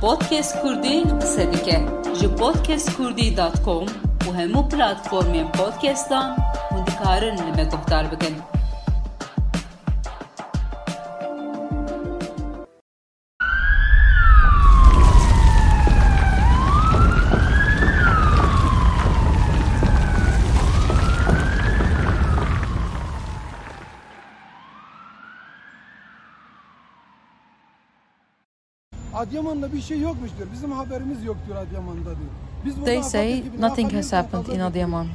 Podcast 0.00 0.62
Kurdi 0.62 1.04
qise 1.20 1.44
dike 1.52 1.76
ji 2.20 2.28
podcastkurdî.com 2.40 3.86
û 4.26 4.28
hemû 4.38 4.60
platformên 4.72 5.48
podcastan 5.58 6.28
hûn 6.70 6.86
dikarin 6.86 7.36
li 7.36 7.52
me 7.56 7.64
guhdar 7.72 8.04
bikin. 8.12 8.34
Adıyaman'da 29.20 29.72
bir 29.72 29.80
şey 29.82 30.00
yokmuş 30.00 30.30
diyor. 30.38 30.48
Bizim 30.52 30.72
haberimiz 30.72 31.24
yok 31.24 31.36
diyor 31.46 31.58
Adıyaman'da 31.58 32.04
diyor. 32.04 32.30
Biz 32.64 32.74
They 32.84 33.02
say 33.02 33.42
nothing 33.58 33.92
has 33.92 34.12
happened 34.12 34.46
in 34.46 34.60
Adıyaman. 34.60 35.06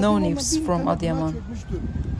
No 0.00 0.20
news 0.20 0.60
from 0.66 0.88
Adıyaman. 0.88 1.32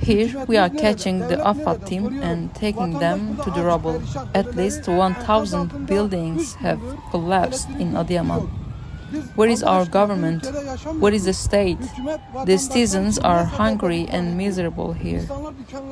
Here 0.07 0.29
we 0.29 0.61
are 0.61 0.79
catching 0.79 1.29
the 1.29 1.43
AFAD 1.43 1.87
team 1.87 2.07
and 2.23 2.55
taking 2.55 3.01
them 3.01 3.37
to 3.45 3.55
the 3.55 3.63
rubble. 3.63 4.01
At 4.35 4.57
least 4.57 4.85
1000 5.15 5.89
buildings 5.89 6.55
have 6.55 6.79
collapsed 7.13 7.81
in 7.81 7.89
yok. 7.89 7.97
Adıyaman. 7.97 8.41
Where 9.35 9.49
is 9.49 9.63
our 9.63 9.85
government? 9.87 10.47
What 10.99 11.15
is 11.15 11.25
the 11.25 11.33
state? 11.33 11.79
The 12.45 12.59
citizens 12.59 13.19
are 13.19 13.45
hungry 13.45 14.07
and 14.09 14.37
miserable 14.37 14.93
here. 14.93 15.27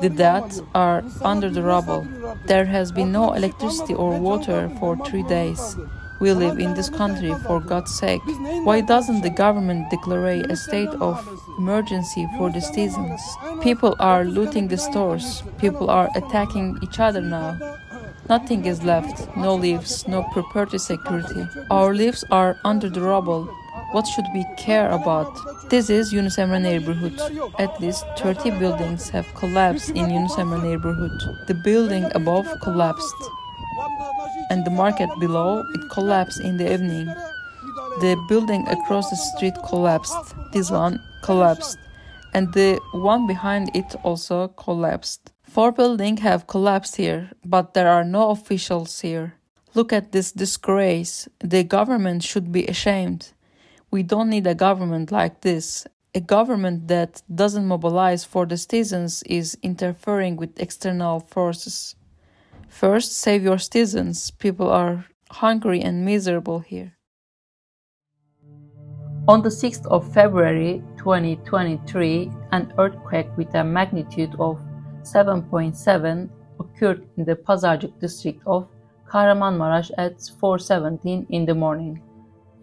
The 0.01 0.09
dead 0.09 0.59
are 0.73 1.03
under 1.21 1.49
the 1.49 1.63
rubble. 1.63 2.07
There 2.45 2.65
has 2.65 2.91
been 2.91 3.11
no 3.11 3.33
electricity 3.33 3.93
or 3.93 4.19
water 4.19 4.69
for 4.79 4.97
three 5.05 5.23
days. 5.23 5.75
We 6.19 6.33
live 6.33 6.57
in 6.57 6.73
this 6.73 6.89
country 6.89 7.33
for. 7.45 7.59
God's 7.67 7.93
sake. 7.93 8.21
Why 8.63 8.81
doesn't 8.81 9.21
the 9.21 9.29
government 9.29 9.89
declare 9.89 10.41
a 10.49 10.55
state 10.55 10.89
of 11.01 11.17
emergency 11.57 12.27
for 12.37 12.49
the 12.49 12.61
citizens? 12.61 13.21
People 13.61 13.95
are 13.99 14.23
looting 14.23 14.67
the 14.67 14.77
stores. 14.77 15.43
People 15.59 15.89
are 15.89 16.09
attacking 16.15 16.77
each 16.81 16.99
other 16.99 17.21
now. 17.21 17.57
Nothing 18.29 18.65
is 18.65 18.83
left. 18.83 19.35
No 19.37 19.55
lives, 19.55 20.05
no 20.05 20.21
property 20.33 20.77
security. 20.77 21.47
Our 21.71 21.93
lives 21.95 22.25
are 22.29 22.57
under 22.65 22.89
the 22.89 23.01
rubble. 23.01 23.45
What 23.93 24.05
should 24.05 24.25
we 24.33 24.45
care 24.57 24.89
about? 24.91 25.31
This 25.69 25.89
is 25.89 26.11
Yunus 26.11 26.35
Emre 26.35 26.61
neighborhood. 26.61 27.17
At 27.57 27.79
least 27.79 28.03
30 28.17 28.51
buildings 28.59 29.07
have 29.09 29.25
collapsed 29.35 29.91
in 29.91 30.09
Yunus 30.09 30.35
Emre 30.35 30.61
neighborhood. 30.61 31.11
The 31.47 31.53
building 31.53 32.03
above 32.15 32.47
collapsed, 32.61 33.15
and 34.49 34.65
the 34.65 34.71
market 34.71 35.09
below 35.21 35.63
it 35.75 35.89
collapsed 35.89 36.41
in 36.41 36.57
the 36.57 36.73
evening. 36.73 37.07
The 38.01 38.21
building 38.27 38.67
across 38.67 39.09
the 39.09 39.15
street 39.15 39.55
collapsed. 39.65 40.35
This 40.51 40.69
one 40.69 40.99
collapsed. 41.23 41.77
And 42.33 42.53
the 42.53 42.79
one 42.91 43.25
behind 43.25 43.71
it 43.73 43.95
also 44.03 44.49
collapsed. 44.49 45.31
Four 45.47 45.71
buildings 45.71 46.19
have 46.19 46.45
collapsed 46.45 46.97
here, 46.97 47.31
but 47.45 47.73
there 47.73 47.89
are 47.89 48.03
no 48.03 48.29
officials 48.31 48.99
here. 48.99 49.35
Look 49.73 49.93
at 49.93 50.11
this 50.11 50.31
disgrace. 50.31 51.27
The 51.39 51.63
government 51.63 52.23
should 52.23 52.51
be 52.51 52.65
ashamed. 52.67 53.31
We 53.89 54.03
don't 54.03 54.29
need 54.29 54.45
a 54.45 54.53
government 54.53 55.11
like 55.11 55.41
this. 55.41 55.87
A 56.13 56.19
government 56.19 56.87
that 56.89 57.21
doesn't 57.33 57.65
mobilize 57.67 58.25
for 58.25 58.45
the 58.45 58.57
citizens 58.57 59.23
is 59.23 59.57
interfering 59.63 60.35
with 60.35 60.59
external 60.59 61.21
forces. 61.21 61.95
First, 62.67 63.13
save 63.13 63.43
your 63.43 63.57
citizens. 63.57 64.31
People 64.31 64.69
are 64.69 65.05
hungry 65.31 65.81
and 65.81 66.03
miserable 66.03 66.59
here. 66.59 66.93
On 69.27 69.41
the 69.41 69.49
6th 69.49 69.85
of 69.87 70.11
February 70.13 70.81
2023, 70.97 72.31
an 72.51 72.73
earthquake 72.77 73.27
with 73.37 73.53
a 73.55 73.63
magnitude 73.63 74.33
of 74.39 74.57
7.7 75.13 76.29
occurred 76.59 77.03
in 77.17 77.25
the 77.25 77.35
Pazarcık 77.35 78.01
district 78.01 78.47
of 78.47 78.63
Kahramanmaraş 79.05 79.91
at 79.97 80.31
4:17 80.41 81.25
in 81.29 81.45
the 81.45 81.53
morning, 81.53 82.01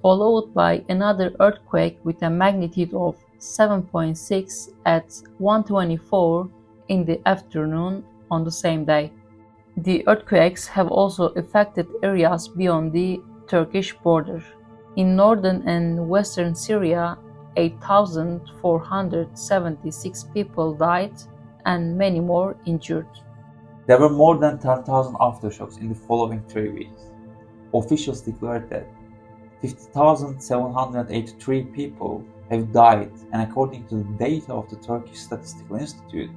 followed 0.02 0.54
by 0.54 0.84
another 0.88 1.34
earthquake 1.38 1.98
with 2.04 2.22
a 2.22 2.30
magnitude 2.30 2.94
of 2.94 3.14
7.6 3.38 4.68
at 4.84 5.22
1:24 5.40 6.48
in 6.88 7.06
the 7.06 7.20
afternoon 7.24 8.04
on 8.30 8.44
the 8.44 8.50
same 8.50 8.84
day. 8.84 9.10
The 9.76 10.04
earthquakes 10.06 10.68
have 10.68 10.88
also 10.88 11.32
affected 11.36 11.86
areas 12.02 12.48
beyond 12.48 12.92
the 12.92 13.20
Turkish 13.46 13.96
border. 14.04 14.42
In 14.96 15.16
northern 15.16 15.68
and 15.68 16.08
western 16.08 16.54
Syria, 16.54 17.16
8,476 17.56 20.24
people 20.34 20.74
died 20.74 21.12
and 21.66 21.98
many 21.98 22.20
more 22.20 22.56
injured. 22.66 23.08
There 23.86 23.98
were 23.98 24.08
more 24.08 24.38
than 24.38 24.58
10,000 24.58 25.14
aftershocks 25.14 25.80
in 25.80 25.88
the 25.88 25.94
following 25.94 26.42
three 26.48 26.70
weeks. 26.70 27.02
Officials 27.74 28.22
declared 28.22 28.70
that 28.70 28.86
50,783 29.60 31.64
people 31.64 32.24
have 32.50 32.72
died, 32.72 33.10
and 33.32 33.42
according 33.42 33.86
to 33.88 33.96
the 33.96 34.04
data 34.18 34.52
of 34.52 34.70
the 34.70 34.76
Turkish 34.76 35.18
Statistical 35.18 35.76
Institute, 35.76 36.30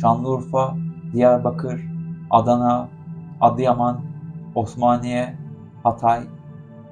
Şanlıurfa, 0.00 0.76
Diyarbakır, 1.12 1.80
Adana, 2.30 2.88
Adıyaman, 3.40 4.00
Osmaniye, 4.54 5.36
Hatay, 5.82 6.22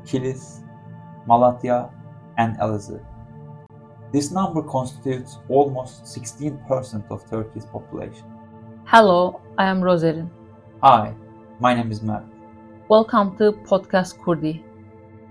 Kilis, 0.04 0.62
Malatya, 1.26 1.90
and 2.38 2.56
Elazığ. 2.58 3.00
This 4.12 4.32
number 4.32 4.62
constitutes 4.62 5.38
almost 5.48 6.04
16% 6.04 7.10
of 7.10 7.24
Turkey's 7.30 7.66
population. 7.66 8.26
Hello, 8.84 9.40
I 9.56 9.66
am 9.66 9.80
Rozerin. 9.80 10.28
Hi, 10.82 11.14
my 11.60 11.74
name 11.74 11.92
is 11.92 12.02
Mert. 12.02 12.24
Welcome 12.88 13.36
to 13.38 13.52
Podcast 13.52 14.18
Kurdi. 14.18 14.64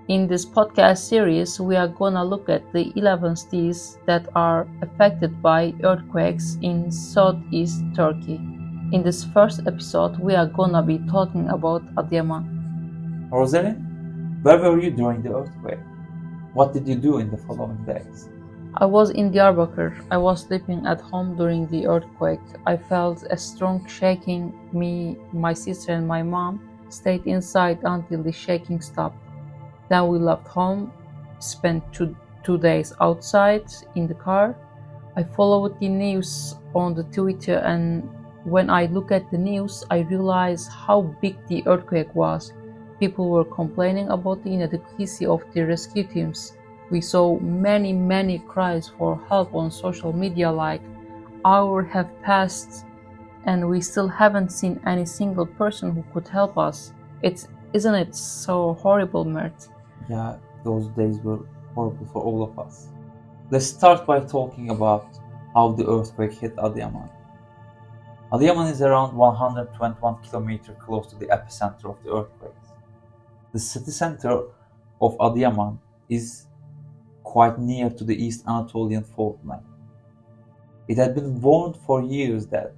In 0.07 0.27
this 0.27 0.45
podcast 0.45 0.99
series, 0.99 1.59
we 1.59 1.75
are 1.75 1.89
gonna 1.89 2.23
look 2.23 2.47
at 2.49 2.63
the 2.71 2.93
11 2.95 3.35
cities 3.35 3.97
that 4.05 4.29
are 4.35 4.65
affected 4.81 5.41
by 5.41 5.73
earthquakes 5.83 6.57
in 6.61 6.89
southeast 6.89 7.83
Turkey. 7.95 8.39
In 8.91 9.03
this 9.03 9.23
first 9.23 9.61
episode, 9.67 10.17
we 10.19 10.35
are 10.35 10.47
gonna 10.47 10.81
be 10.81 10.99
talking 11.11 11.49
about 11.49 11.83
Adıyaman. 11.95 12.47
Rozerin, 13.29 13.88
where 14.41 14.57
were 14.57 14.79
you 14.79 14.91
during 14.91 15.21
the 15.21 15.35
earthquake? 15.35 15.79
What 16.53 16.73
did 16.73 16.87
you 16.87 16.95
do 16.95 17.17
in 17.17 17.29
the 17.29 17.37
following 17.37 17.83
days? 17.85 18.29
I 18.75 18.85
was 18.85 19.09
in 19.09 19.31
Diyarbakir. 19.31 20.05
I 20.11 20.17
was 20.17 20.43
sleeping 20.43 20.85
at 20.85 21.01
home 21.01 21.35
during 21.35 21.67
the 21.67 21.87
earthquake. 21.87 22.39
I 22.65 22.77
felt 22.77 23.23
a 23.29 23.37
strong 23.37 23.85
shaking. 23.87 24.53
Me, 24.71 25.17
my 25.33 25.53
sister, 25.53 25.93
and 25.93 26.07
my 26.07 26.23
mom 26.23 26.61
stayed 26.89 27.25
inside 27.25 27.79
until 27.83 28.23
the 28.23 28.31
shaking 28.31 28.79
stopped. 28.79 29.17
Then 29.89 30.07
we 30.07 30.19
left 30.19 30.47
home, 30.47 30.93
spent 31.39 31.83
two, 31.91 32.15
two 32.43 32.57
days 32.57 32.93
outside 33.01 33.65
in 33.95 34.07
the 34.07 34.13
car. 34.13 34.55
I 35.15 35.23
followed 35.23 35.79
the 35.79 35.89
news 35.89 36.55
on 36.75 36.93
the 36.93 37.03
Twitter, 37.03 37.57
and 37.57 38.07
when 38.43 38.69
I 38.69 38.85
look 38.85 39.11
at 39.11 39.29
the 39.31 39.37
news, 39.37 39.83
I 39.89 39.99
realize 39.99 40.67
how 40.67 41.01
big 41.21 41.35
the 41.47 41.63
earthquake 41.67 42.13
was. 42.15 42.53
People 42.99 43.29
were 43.29 43.45
complaining 43.45 44.09
about 44.09 44.43
the 44.43 44.53
inadequacy 44.53 45.25
of 45.25 45.43
the 45.53 45.65
rescue 45.65 46.03
teams. 46.03 46.53
We 46.91 47.01
saw 47.01 47.39
many, 47.39 47.93
many 47.93 48.39
cries 48.39 48.89
for 48.89 49.21
help 49.29 49.53
on 49.55 49.71
social 49.71 50.11
media 50.11 50.51
like 50.51 50.81
hour 51.45 51.83
have 51.83 52.09
passed 52.21 52.85
and 53.45 53.69
we 53.69 53.81
still 53.81 54.07
haven't 54.07 54.51
seen 54.51 54.79
any 54.85 55.05
single 55.05 55.45
person 55.45 55.91
who 55.91 56.03
could 56.13 56.27
help 56.27 56.57
us. 56.57 56.93
It's 57.21 57.47
isn't 57.73 57.95
it 57.95 58.15
so 58.15 58.73
horrible, 58.73 59.25
Mert? 59.25 59.69
Yeah, 60.09 60.37
those 60.63 60.87
days 60.89 61.19
were 61.19 61.39
horrible 61.75 62.07
for 62.11 62.21
all 62.21 62.43
of 62.43 62.57
us. 62.57 62.87
Let's 63.51 63.67
start 63.67 64.05
by 64.05 64.19
talking 64.21 64.71
about 64.71 65.07
how 65.53 65.71
the 65.71 65.85
earthquake 65.87 66.33
hit 66.33 66.55
Adıyaman. 66.55 67.09
Adıyaman 68.31 68.71
is 68.71 68.81
around 68.81 69.15
121 69.15 70.17
kilometers 70.23 70.75
close 70.79 71.07
to 71.07 71.15
the 71.15 71.27
epicenter 71.27 71.85
of 71.85 72.03
the 72.03 72.11
earthquake. 72.11 72.53
The 73.51 73.59
city 73.59 73.91
center 73.91 74.43
of 75.01 75.17
Adıyaman 75.17 75.79
is 76.07 76.45
quite 77.23 77.59
near 77.59 77.89
to 77.89 78.03
the 78.03 78.15
East 78.15 78.43
Anatolian 78.47 79.03
fault 79.03 79.39
line. 79.43 79.65
It 80.87 80.97
had 80.97 81.15
been 81.15 81.41
warned 81.41 81.77
for 81.77 82.01
years 82.01 82.47
that 82.47 82.73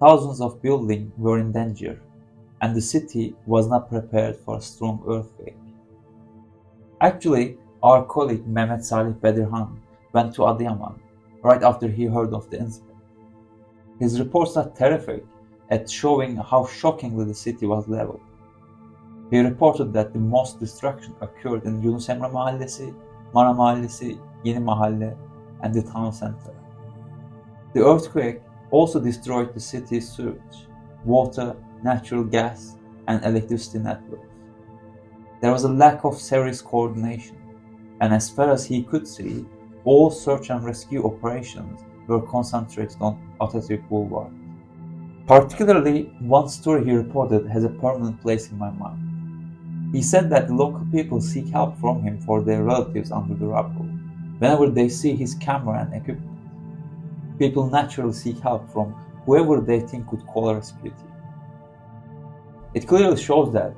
thousands 0.00 0.40
of 0.40 0.62
buildings 0.62 1.12
were 1.16 1.38
in 1.38 1.52
danger 1.52 2.00
and 2.60 2.74
the 2.74 2.80
city 2.80 3.34
was 3.46 3.66
not 3.66 3.88
prepared 3.88 4.36
for 4.36 4.58
a 4.58 4.60
strong 4.60 5.02
earthquake. 5.08 5.56
Actually, 7.00 7.58
our 7.82 8.04
colleague 8.04 8.46
Mehmet 8.46 8.84
Salih 8.84 9.12
Bedirhan 9.12 9.76
went 10.12 10.34
to 10.34 10.42
Adıyaman 10.42 10.98
right 11.42 11.62
after 11.62 11.88
he 11.88 12.06
heard 12.06 12.32
of 12.32 12.48
the 12.50 12.58
incident. 12.58 12.96
His 13.98 14.18
reports 14.18 14.56
are 14.56 14.70
terrific 14.70 15.24
at 15.70 15.90
showing 15.90 16.36
how 16.36 16.66
shockingly 16.66 17.24
the 17.24 17.34
city 17.34 17.66
was 17.66 17.86
leveled. 17.88 18.20
He 19.30 19.40
reported 19.40 19.92
that 19.92 20.12
the 20.12 20.18
most 20.18 20.60
destruction 20.60 21.14
occurred 21.20 21.64
in 21.64 21.82
Yunus 21.82 22.08
Emre 22.08 22.30
Mahallesi, 22.30 22.94
Mara 23.32 23.54
Mahallesi, 23.54 24.20
Yeni 24.44 24.60
Mahalle, 24.60 25.16
and 25.62 25.74
the 25.74 25.82
town 25.82 26.12
center. 26.12 26.54
The 27.72 27.84
earthquake 27.84 28.42
also 28.70 29.00
destroyed 29.00 29.54
the 29.54 29.60
city's 29.60 30.10
sewage, 30.10 30.68
water, 31.04 31.56
natural 31.82 32.24
gas, 32.24 32.76
and 33.08 33.24
electricity 33.24 33.78
networks. 33.78 34.28
There 35.40 35.52
was 35.52 35.64
a 35.64 35.68
lack 35.68 36.04
of 36.04 36.18
serious 36.18 36.62
coordination, 36.62 37.36
and 38.00 38.14
as 38.14 38.30
far 38.30 38.50
as 38.50 38.64
he 38.64 38.82
could 38.82 39.06
see, 39.06 39.44
all 39.84 40.10
search 40.10 40.50
and 40.50 40.64
rescue 40.64 41.04
operations 41.04 41.80
were 42.06 42.22
concentrated 42.22 42.96
on 43.00 43.20
Atatürk 43.40 43.86
Boulevard. 43.88 44.32
Particularly, 45.26 46.12
one 46.20 46.48
story 46.48 46.84
he 46.84 46.92
reported 46.92 47.46
has 47.46 47.64
a 47.64 47.68
permanent 47.68 48.20
place 48.20 48.50
in 48.50 48.58
my 48.58 48.70
mind. 48.70 49.03
He 49.94 50.02
said 50.02 50.28
that 50.30 50.48
the 50.48 50.54
local 50.54 50.84
people 50.90 51.20
seek 51.20 51.50
help 51.50 51.78
from 51.78 52.02
him 52.02 52.18
for 52.18 52.42
their 52.42 52.64
relatives 52.64 53.12
under 53.12 53.34
the 53.34 53.46
rubble 53.46 53.86
whenever 54.40 54.68
they 54.68 54.88
see 54.88 55.14
his 55.14 55.36
camera 55.36 55.82
and 55.82 55.94
equipment. 55.94 56.36
People 57.38 57.70
naturally 57.70 58.12
seek 58.12 58.40
help 58.40 58.68
from 58.72 58.92
whoever 59.24 59.60
they 59.60 59.78
think 59.78 60.08
could 60.08 60.26
call 60.26 60.48
a 60.48 60.56
rescue 60.56 60.90
team. 60.90 61.12
It 62.74 62.88
clearly 62.88 63.16
shows 63.22 63.52
that, 63.52 63.72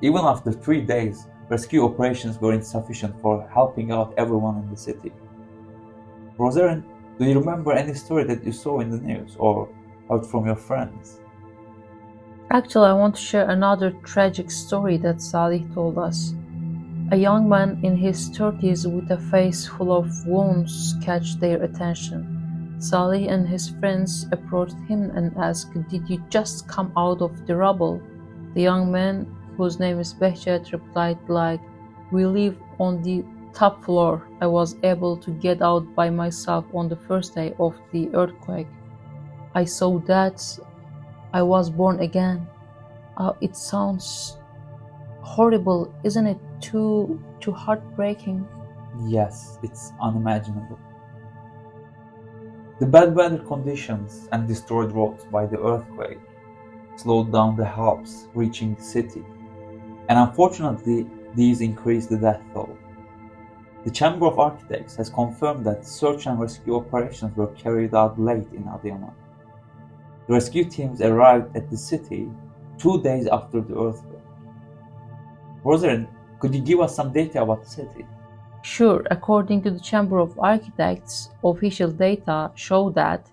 even 0.00 0.22
after 0.24 0.52
three 0.52 0.80
days, 0.80 1.26
rescue 1.50 1.84
operations 1.84 2.40
were 2.40 2.54
insufficient 2.54 3.20
for 3.20 3.46
helping 3.52 3.92
out 3.92 4.14
everyone 4.16 4.56
in 4.62 4.70
the 4.70 4.76
city. 4.76 5.12
Rozerin, 6.38 6.82
do 7.18 7.26
you 7.26 7.38
remember 7.38 7.72
any 7.72 7.92
story 7.92 8.24
that 8.24 8.42
you 8.42 8.52
saw 8.52 8.80
in 8.80 8.88
the 8.88 9.00
news 9.00 9.36
or 9.38 9.68
heard 10.08 10.24
from 10.24 10.46
your 10.46 10.56
friends? 10.56 11.20
Actually, 12.50 12.88
I 12.88 12.94
want 12.94 13.14
to 13.14 13.20
share 13.20 13.50
another 13.50 13.90
tragic 14.04 14.50
story 14.50 14.96
that 14.98 15.20
Salih 15.20 15.66
told 15.74 15.98
us. 15.98 16.32
A 17.10 17.16
young 17.16 17.46
man 17.46 17.78
in 17.82 17.94
his 17.94 18.30
30s 18.30 18.90
with 18.90 19.10
a 19.10 19.18
face 19.30 19.66
full 19.66 19.94
of 19.94 20.08
wounds 20.26 20.94
catch 21.02 21.38
their 21.38 21.62
attention. 21.62 22.76
Salih 22.78 23.28
and 23.28 23.46
his 23.46 23.68
friends 23.68 24.26
approached 24.32 24.78
him 24.88 25.10
and 25.10 25.36
asked, 25.36 25.74
Did 25.90 26.08
you 26.08 26.24
just 26.30 26.66
come 26.66 26.90
out 26.96 27.20
of 27.20 27.46
the 27.46 27.54
rubble? 27.54 28.00
The 28.54 28.62
young 28.62 28.90
man, 28.90 29.26
whose 29.58 29.78
name 29.78 30.00
is 30.00 30.14
Behcet, 30.14 30.72
replied 30.72 31.18
like, 31.28 31.60
We 32.12 32.24
live 32.24 32.56
on 32.80 33.02
the 33.02 33.26
top 33.52 33.84
floor. 33.84 34.26
I 34.40 34.46
was 34.46 34.76
able 34.84 35.18
to 35.18 35.30
get 35.32 35.60
out 35.60 35.94
by 35.94 36.08
myself 36.08 36.64
on 36.72 36.88
the 36.88 36.96
first 36.96 37.34
day 37.34 37.54
of 37.60 37.74
the 37.92 38.08
earthquake. 38.14 38.68
I 39.54 39.64
saw 39.64 39.98
that 40.00 40.40
I 41.38 41.42
was 41.42 41.70
born 41.70 42.00
again. 42.00 42.48
Uh, 43.16 43.32
it 43.40 43.54
sounds 43.56 44.38
horrible, 45.22 45.94
isn't 46.02 46.26
it? 46.26 46.38
Too 46.60 47.22
too 47.38 47.52
heartbreaking. 47.52 48.38
Yes, 49.06 49.60
it's 49.62 49.92
unimaginable. 50.02 50.80
The 52.80 52.86
bad 52.86 53.14
weather 53.14 53.38
conditions 53.52 54.28
and 54.32 54.48
destroyed 54.48 54.90
roads 54.90 55.26
by 55.36 55.46
the 55.46 55.60
earthquake 55.60 56.18
slowed 56.96 57.30
down 57.30 57.54
the 57.54 57.68
helps 57.78 58.26
reaching 58.34 58.74
the 58.74 58.82
city, 58.82 59.24
and 60.08 60.18
unfortunately, 60.18 61.06
these 61.36 61.60
increased 61.60 62.10
the 62.10 62.20
death 62.26 62.42
toll. 62.52 62.76
The 63.84 63.92
Chamber 64.00 64.26
of 64.26 64.40
Architects 64.40 64.96
has 64.96 65.08
confirmed 65.20 65.64
that 65.66 65.86
search 65.86 66.26
and 66.26 66.40
rescue 66.40 66.74
operations 66.82 67.36
were 67.36 67.54
carried 67.64 67.94
out 67.94 68.18
late 68.30 68.50
in 68.52 68.64
Adıyaman. 68.64 69.14
Rescue 70.28 70.64
teams 70.64 71.00
arrived 71.00 71.56
at 71.56 71.70
the 71.70 71.76
city 71.76 72.30
two 72.76 73.02
days 73.02 73.26
after 73.26 73.62
the 73.62 73.74
earthquake. 73.74 74.18
Rozerin, 75.64 76.06
could 76.38 76.54
you 76.54 76.60
give 76.60 76.80
us 76.80 76.94
some 76.94 77.12
data 77.12 77.42
about 77.42 77.64
the 77.64 77.70
city? 77.70 78.06
Sure, 78.62 79.02
according 79.10 79.62
to 79.62 79.70
the 79.70 79.80
Chamber 79.80 80.18
of 80.18 80.38
Architects, 80.38 81.30
official 81.42 81.90
data 81.90 82.50
show 82.54 82.90
that 82.90 83.26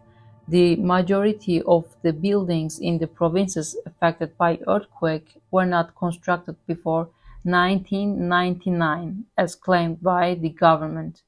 the 0.48 0.78
majority 0.78 1.62
of 1.64 1.84
the 2.02 2.14
buildings 2.14 2.80
in 2.80 2.98
the 2.98 3.08
provinces 3.08 3.76
affected 3.86 4.38
by 4.38 4.60
earthquake 4.68 5.42
were 5.52 5.66
not 5.66 5.96
constructed 5.96 6.56
before 6.66 7.10
1999, 7.44 9.26
as 9.38 9.54
claimed 9.54 10.02
by 10.02 10.36
the 10.36 10.50
government. 10.50 11.24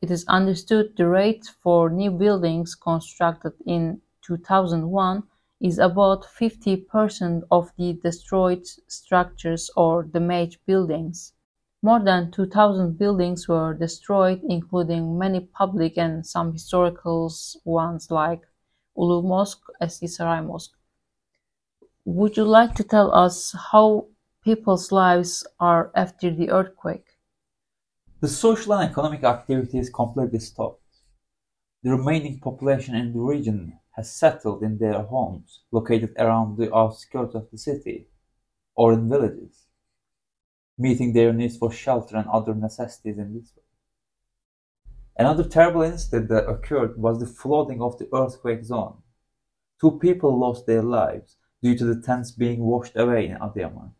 It 0.00 0.10
is 0.10 0.24
understood 0.28 0.96
the 0.96 1.08
rate 1.08 1.46
for 1.62 1.90
new 1.90 2.10
buildings 2.10 2.74
constructed 2.74 3.54
in 3.66 4.00
2001 4.26 5.22
is 5.60 5.78
about 5.78 6.24
50% 6.24 7.42
of 7.50 7.70
the 7.76 7.92
destroyed 8.02 8.66
structures 8.88 9.70
or 9.76 10.02
damaged 10.02 10.58
buildings. 10.66 11.32
More 11.82 12.00
than 12.00 12.30
2,000 12.30 12.98
buildings 12.98 13.46
were 13.46 13.74
destroyed, 13.74 14.40
including 14.48 15.18
many 15.18 15.40
public 15.40 15.98
and 15.98 16.26
some 16.26 16.52
historical 16.52 17.30
ones 17.64 18.10
like 18.10 18.42
Ulu 18.96 19.22
Mosque, 19.22 19.66
Eski 19.80 20.06
Saray 20.06 20.44
Mosque. 20.44 20.76
Would 22.04 22.36
you 22.36 22.44
like 22.44 22.74
to 22.76 22.84
tell 22.84 23.14
us 23.14 23.54
how 23.70 24.08
people's 24.42 24.92
lives 24.92 25.46
are 25.60 25.90
after 25.94 26.30
the 26.30 26.50
earthquake? 26.50 27.18
The 28.20 28.28
social 28.28 28.74
and 28.74 28.90
economic 28.90 29.24
activities 29.24 29.90
completely 29.90 30.38
stopped. 30.38 30.82
The 31.82 31.90
remaining 31.90 32.40
population 32.40 32.94
in 32.94 33.12
the 33.12 33.20
region 33.20 33.78
has 33.96 34.14
settled 34.14 34.62
in 34.62 34.78
their 34.78 35.02
homes 35.02 35.60
located 35.70 36.14
around 36.18 36.56
the 36.56 36.74
outskirts 36.74 37.34
of 37.34 37.50
the 37.50 37.58
city 37.58 38.08
or 38.74 38.92
in 38.92 39.08
villages, 39.08 39.66
meeting 40.76 41.12
their 41.12 41.32
needs 41.32 41.56
for 41.56 41.70
shelter 41.70 42.16
and 42.16 42.28
other 42.28 42.54
necessities 42.54 43.18
in 43.18 43.34
this 43.34 43.52
way. 43.56 43.62
Another 45.16 45.44
terrible 45.44 45.82
incident 45.82 46.28
that 46.28 46.48
occurred 46.48 46.98
was 46.98 47.20
the 47.20 47.26
flooding 47.26 47.80
of 47.80 47.96
the 47.98 48.08
earthquake 48.12 48.64
zone. 48.64 48.96
Two 49.80 49.98
people 49.98 50.38
lost 50.38 50.66
their 50.66 50.82
lives 50.82 51.36
due 51.62 51.76
to 51.76 51.84
the 51.84 52.00
tents 52.00 52.32
being 52.32 52.60
washed 52.60 52.96
away 52.96 53.28
in 53.28 53.36
Adıyaman. 53.36 53.90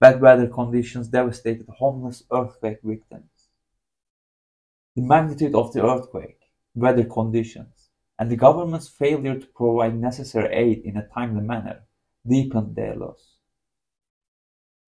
Bad 0.00 0.20
weather 0.20 0.48
conditions 0.48 1.08
devastated 1.08 1.66
homeless 1.68 2.24
earthquake 2.32 2.78
victims. 2.82 3.48
The 4.96 5.02
magnitude 5.02 5.54
of 5.54 5.72
the 5.72 5.86
earthquake, 5.86 6.40
weather 6.74 7.04
conditions, 7.04 7.79
and 8.20 8.30
the 8.30 8.36
government's 8.36 8.86
failure 8.86 9.38
to 9.38 9.46
provide 9.46 9.98
necessary 9.98 10.54
aid 10.54 10.82
in 10.84 10.94
a 10.98 11.08
timely 11.08 11.40
manner 11.40 11.80
deepened 12.28 12.76
their 12.76 12.94
loss. 12.94 13.36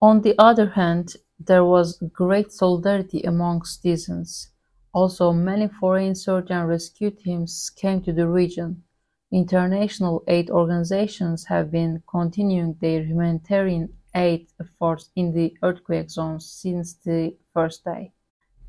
On 0.03 0.21
the 0.21 0.35
other 0.39 0.69
hand, 0.69 1.17
there 1.41 1.65
was 1.65 1.99
great 2.13 2.53
solidarity 2.53 3.23
among 3.23 3.65
citizens. 3.65 4.51
Also, 4.93 5.33
many 5.33 5.67
foreign 5.67 6.15
search 6.15 6.51
and 6.51 6.69
rescue 6.69 7.11
teams 7.11 7.71
came 7.75 8.03
to 8.03 8.13
the 8.13 8.29
region. 8.29 8.83
International 9.31 10.23
aid 10.29 10.51
organizations 10.51 11.47
have 11.47 11.71
been 11.71 12.03
continuing 12.07 12.75
their 12.83 13.03
humanitarian 13.03 13.89
aid 14.15 14.47
efforts 14.61 15.09
in 15.17 15.33
the 15.33 15.57
earthquake 15.63 16.11
zones 16.11 16.45
since 16.51 16.93
the 16.97 17.35
first 17.55 17.83
day. 17.83 18.13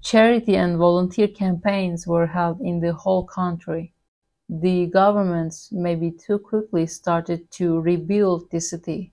Charity 0.02 0.56
and 0.56 0.78
volunteer 0.78 1.28
campaigns 1.28 2.08
were 2.08 2.28
held 2.28 2.62
in 2.62 2.80
the 2.80 2.94
whole 2.94 3.26
country 3.26 3.93
the 4.62 4.86
governments 4.86 5.70
maybe 5.72 6.12
too 6.12 6.38
quickly 6.38 6.86
started 6.86 7.50
to 7.50 7.80
rebuild 7.80 8.52
the 8.52 8.62
city. 8.62 9.12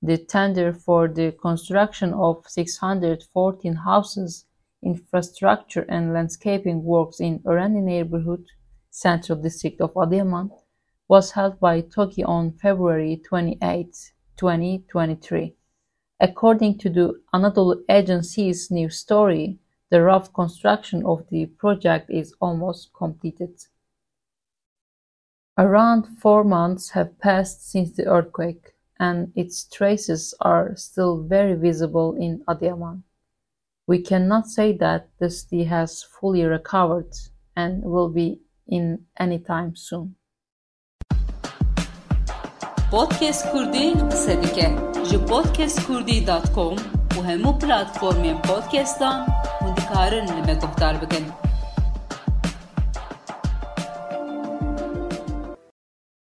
The 0.00 0.16
tender 0.16 0.72
for 0.72 1.08
the 1.08 1.32
construction 1.32 2.14
of 2.14 2.44
614 2.46 3.74
houses, 3.74 4.44
infrastructure 4.84 5.84
and 5.88 6.12
landscaping 6.12 6.84
works 6.84 7.18
in 7.18 7.40
Örenli 7.40 7.82
neighborhood, 7.82 8.46
central 8.88 9.42
district 9.42 9.80
of 9.80 9.92
Adıyaman, 9.94 10.52
was 11.08 11.32
held 11.32 11.58
by 11.58 11.82
TOKİ 11.82 12.24
on 12.24 12.52
February 12.52 13.20
28, 13.28 14.12
2023. 14.36 15.56
According 16.20 16.78
to 16.78 16.90
the 16.90 17.20
Anadolu 17.34 17.82
Agency's 17.88 18.70
new 18.70 18.88
story, 18.88 19.58
the 19.90 20.00
rough 20.00 20.32
construction 20.32 21.04
of 21.04 21.28
the 21.30 21.46
project 21.46 22.08
is 22.08 22.36
almost 22.40 22.92
completed. 22.92 23.66
Around 25.58 26.18
four 26.20 26.44
months 26.44 26.90
have 26.90 27.18
passed 27.18 27.70
since 27.70 27.96
the 27.96 28.04
earthquake, 28.04 28.74
and 29.00 29.32
its 29.34 29.64
traces 29.64 30.34
are 30.38 30.76
still 30.76 31.22
very 31.22 31.54
visible 31.54 32.14
in 32.14 32.44
Adıyaman. 32.46 33.04
We 33.86 34.02
cannot 34.02 34.48
say 34.48 34.76
that 34.76 35.08
the 35.18 35.30
city 35.30 35.64
has 35.64 36.02
fully 36.02 36.44
recovered 36.44 37.08
and 37.56 37.82
will 37.82 38.10
be 38.10 38.40
in 38.68 39.06
any 39.18 39.38
time 39.38 39.76
soon. 39.76 40.16
Podcast 42.90 43.48
qise 43.48 44.36
dike 44.42 44.68
ji 45.08 45.16
podcastkurdî.com 45.16 46.76
û 47.16 47.24
hemû 47.28 47.58
platformên 47.58 48.42
podcastan 48.42 49.26
hûn 49.60 49.76
dikarin 49.76 50.26
li 50.26 50.42
me 50.46 50.54
guhdar 50.54 51.00
bikin. 51.02 51.45